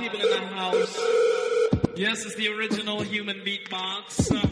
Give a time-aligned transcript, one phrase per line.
[0.00, 0.96] In the house.
[1.96, 4.51] Yes, it's the original human beatbox.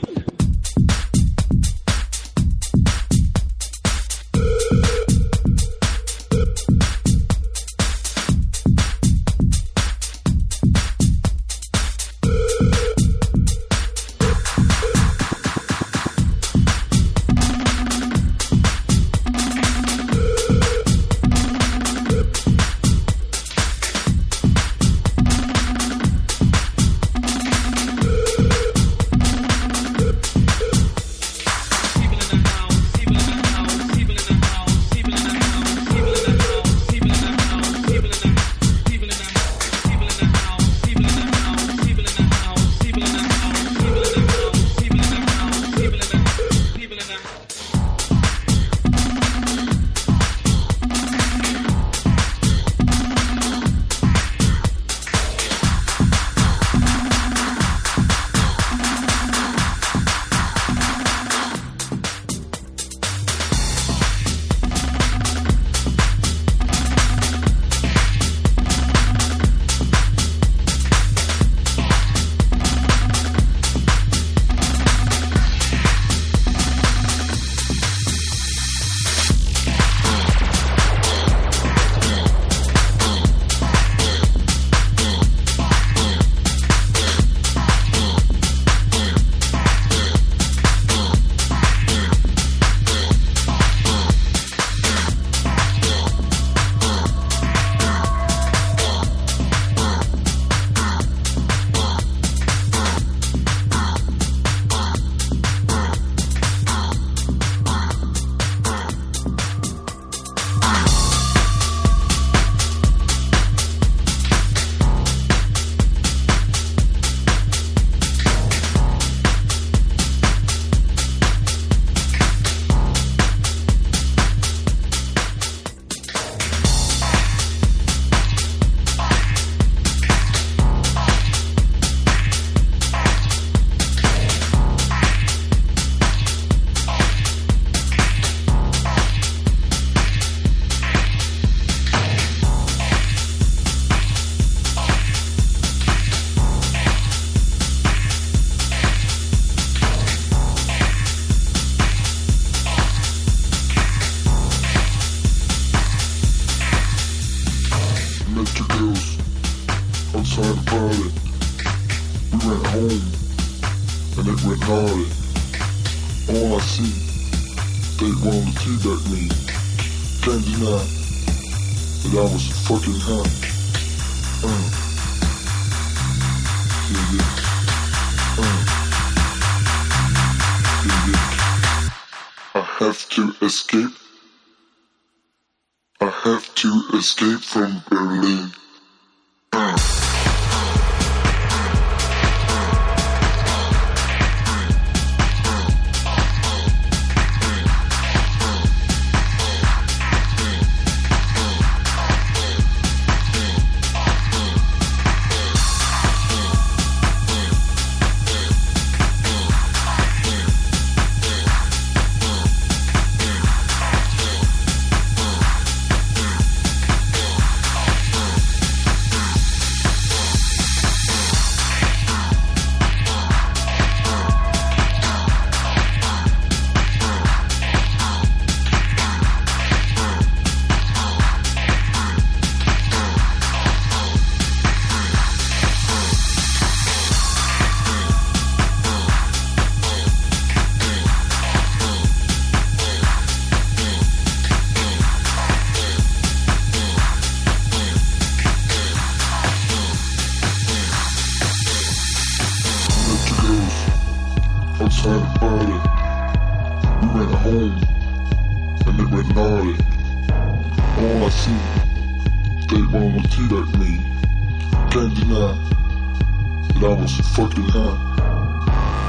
[266.81, 267.99] levels, fucking hot.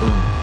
[0.01, 0.40] Mm.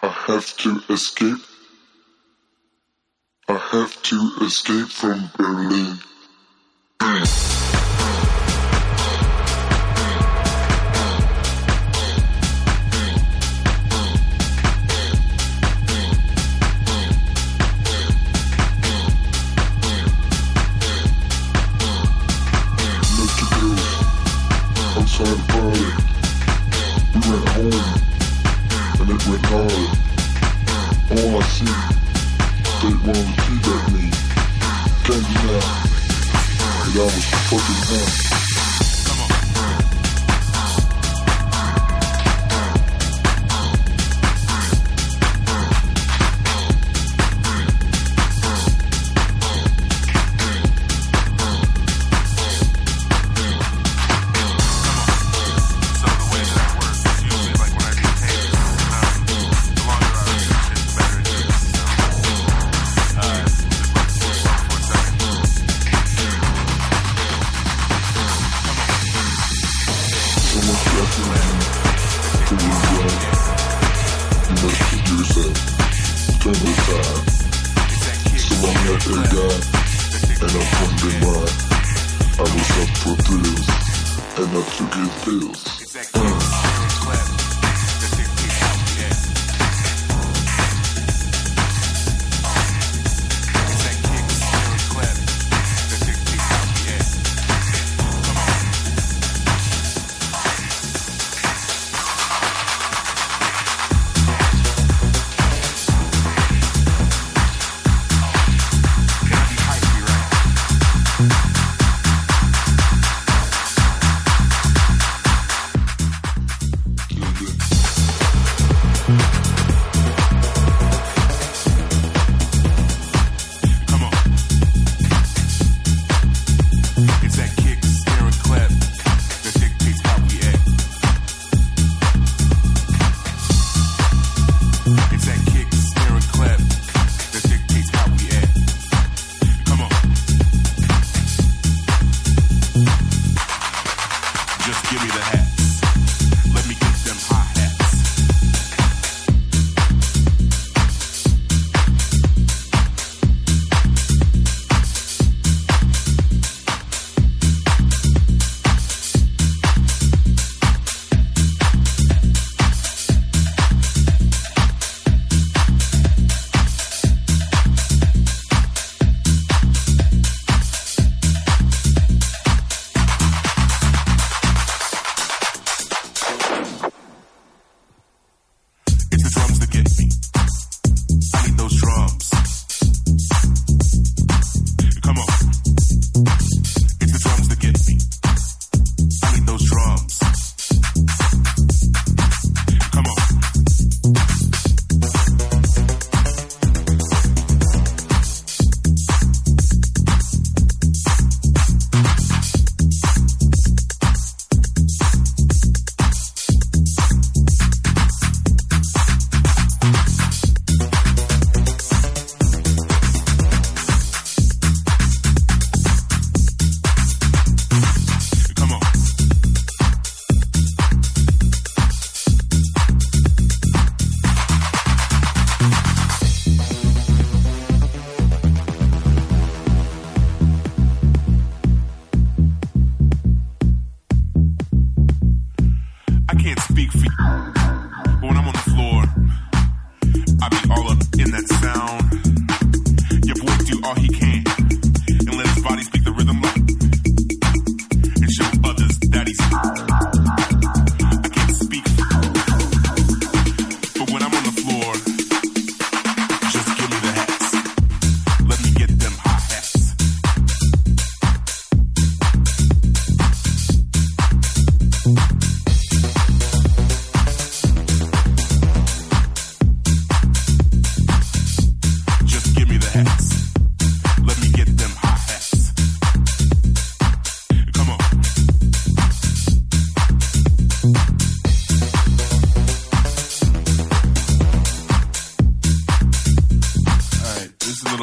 [0.01, 1.37] I have to escape.
[3.47, 5.99] I have to escape from Berlin.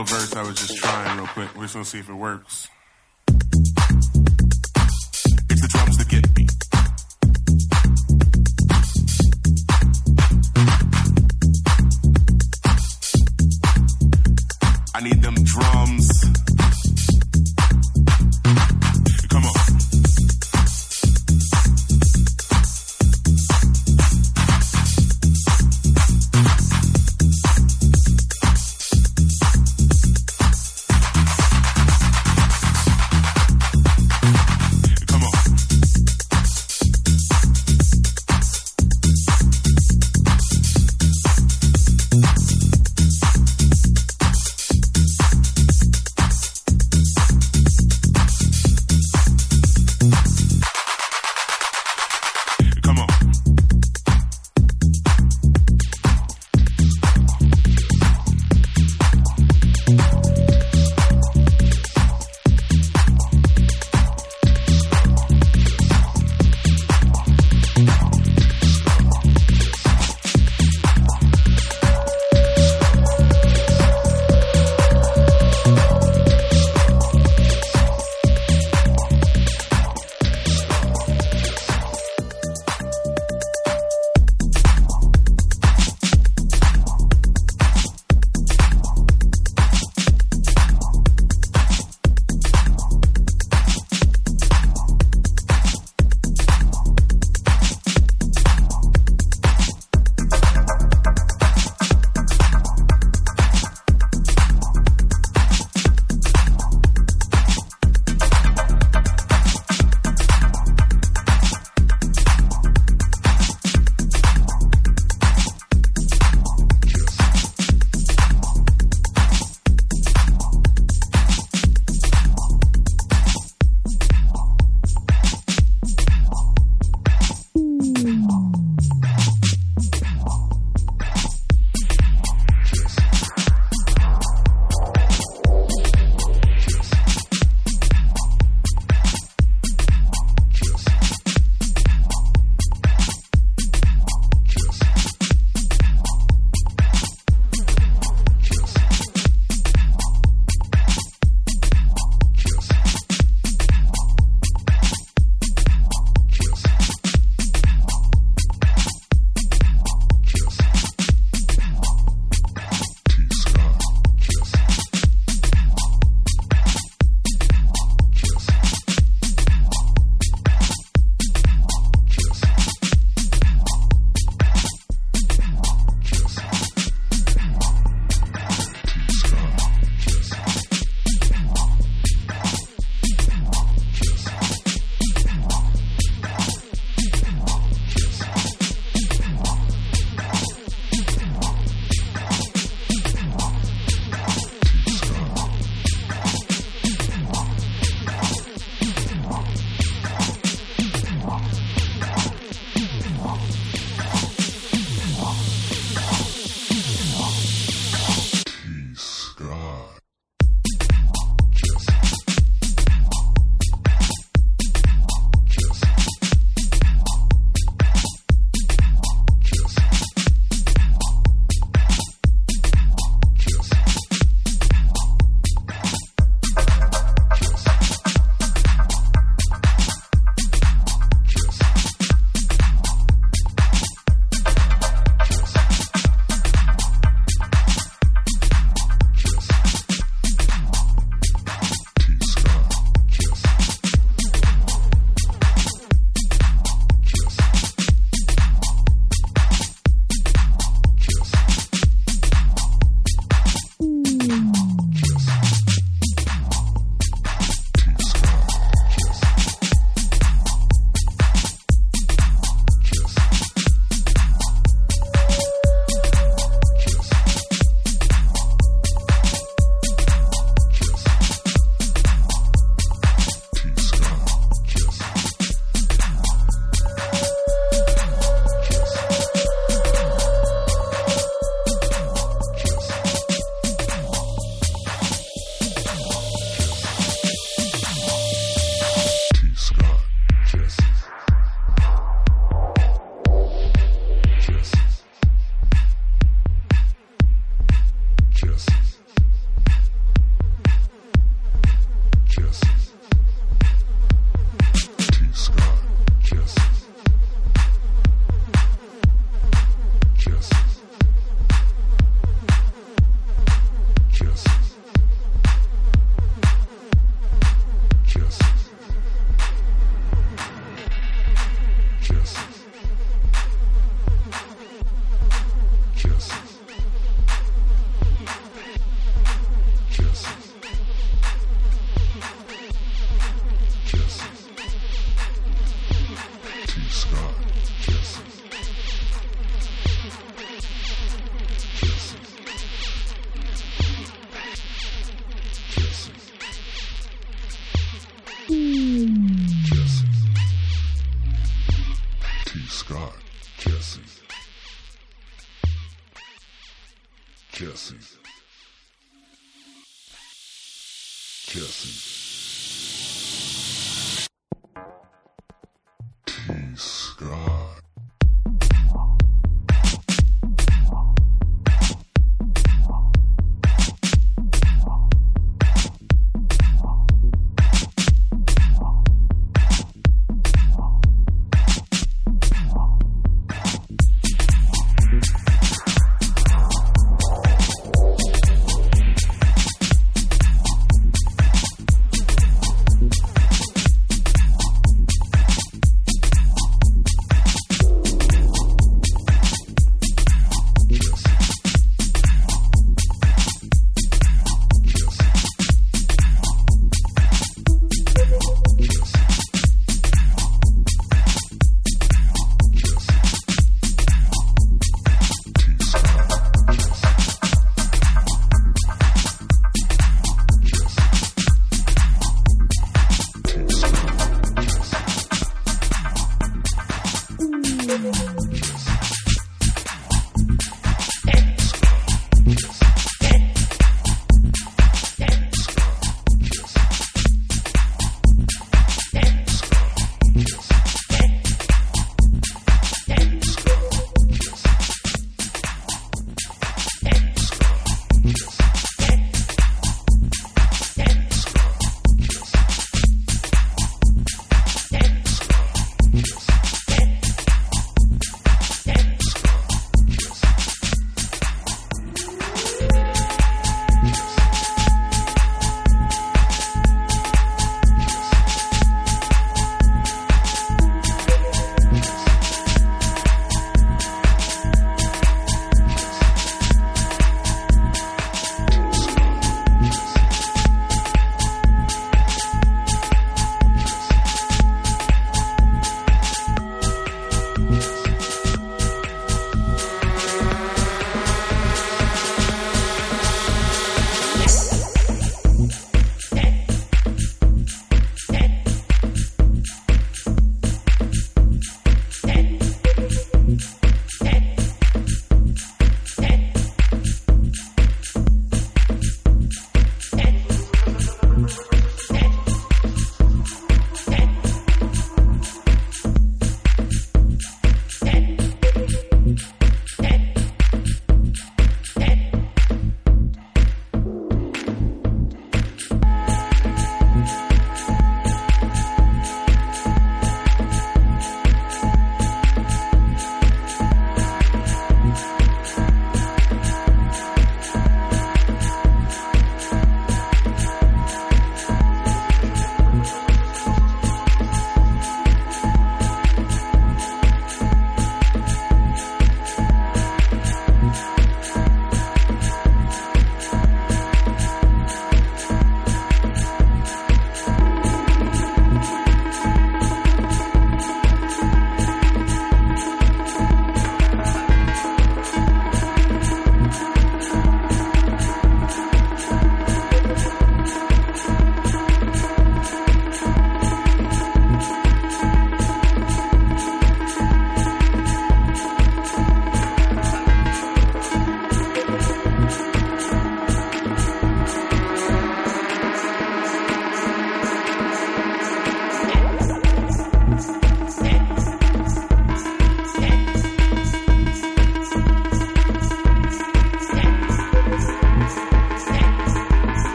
[0.00, 1.54] Little verse I was just trying real quick.
[1.54, 2.68] We're just gonna see if it works.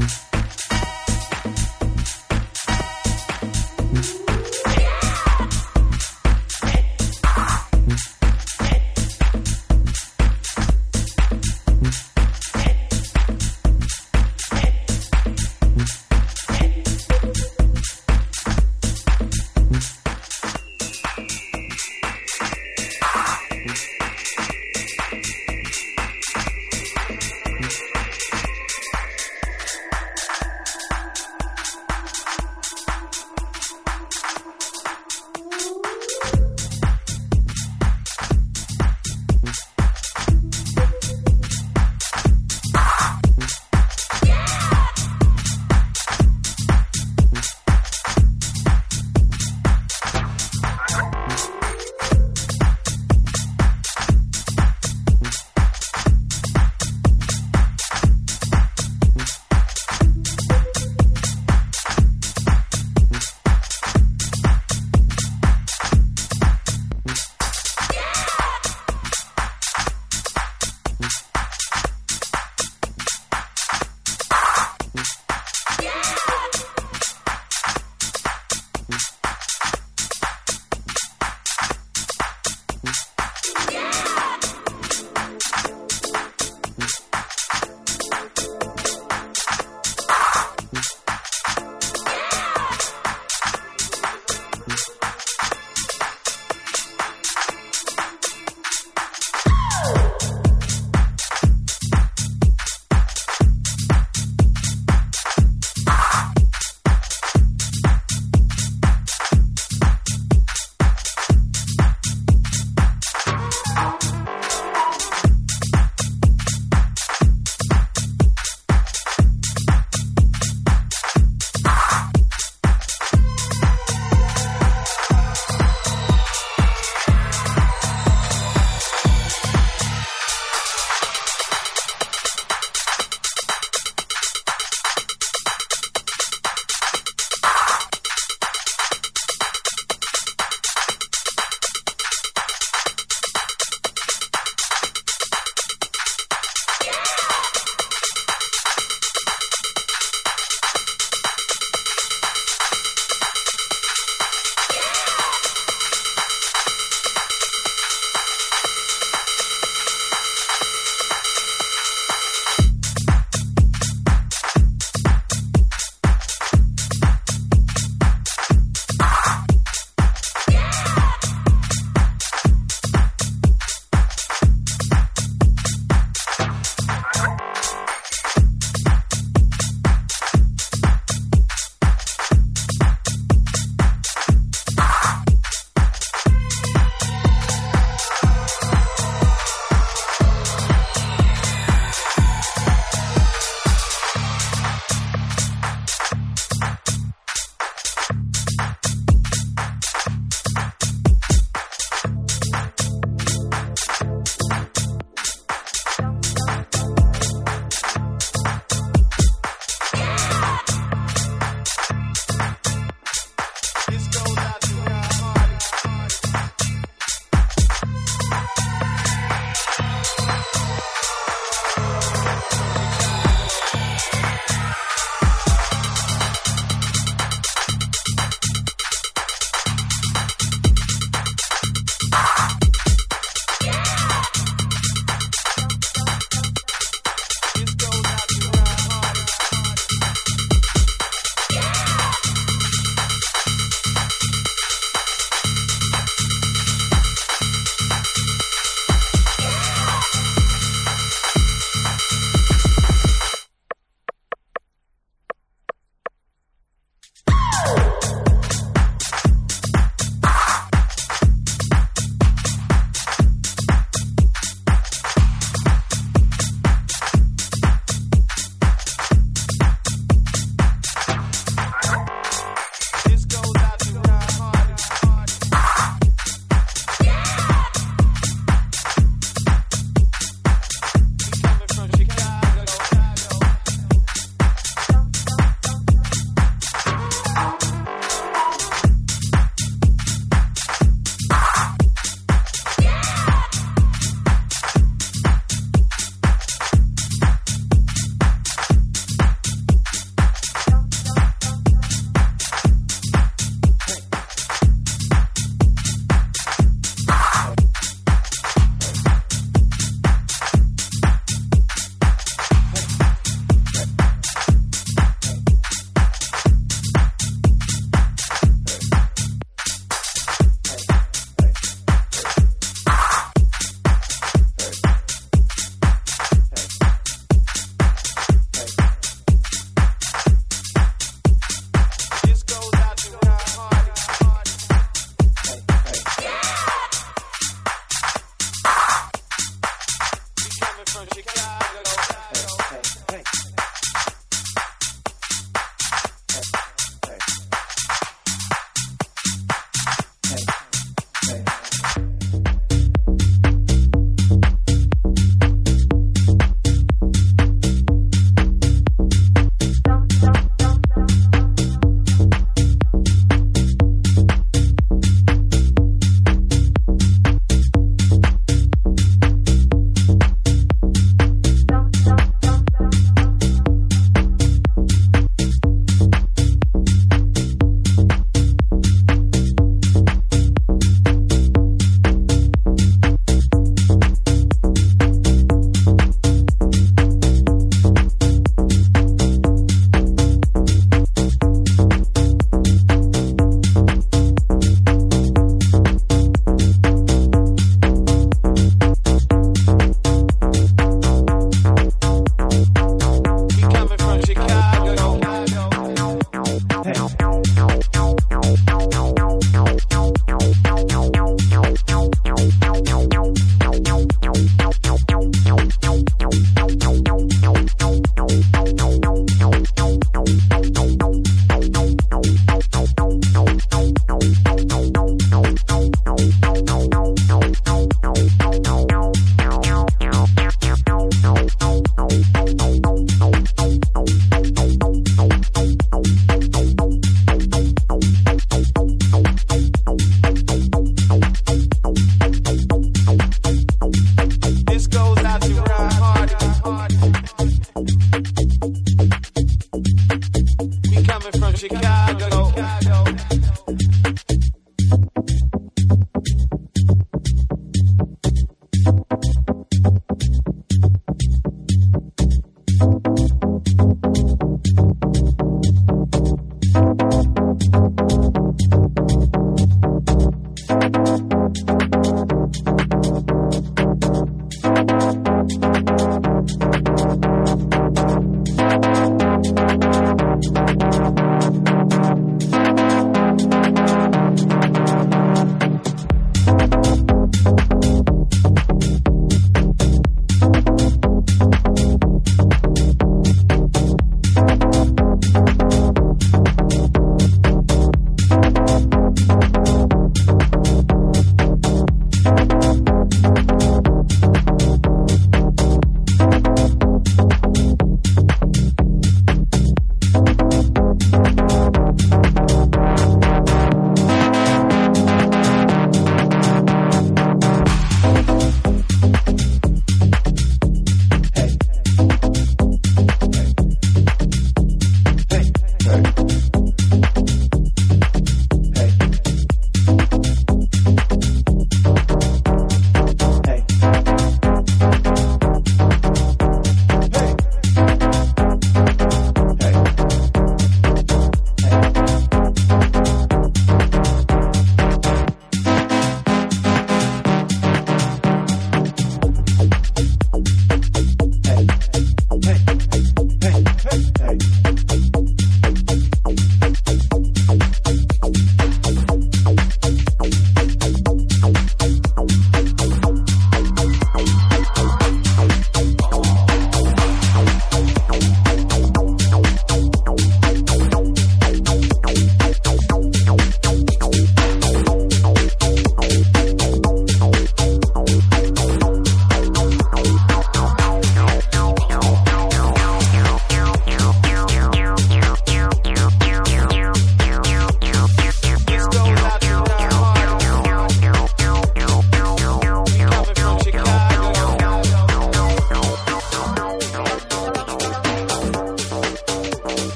[0.00, 0.29] Mm-hmm.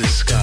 [0.00, 0.39] You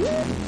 [0.00, 0.40] Woo!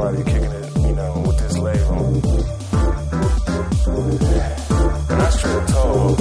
[0.00, 2.06] party, kicking it, you know, with this label.
[5.10, 6.20] And I straight told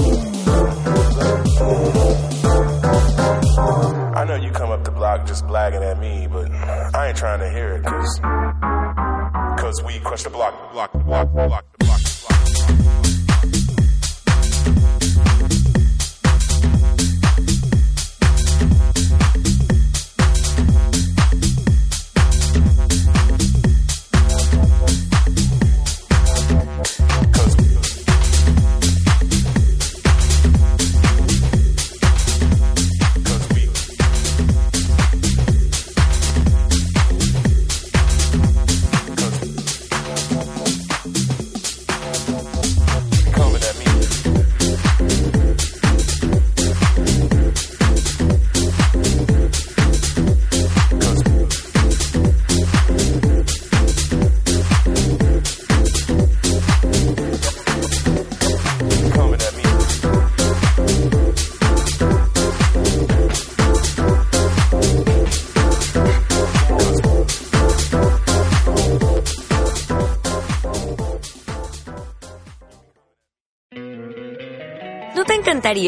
[4.17, 7.39] I know you come up the block just blagging at me, but I ain't trying
[7.39, 8.19] to hear it, cause,
[9.61, 11.68] cause we crush the block, block, block, block.